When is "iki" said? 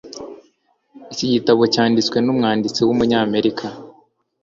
1.13-1.25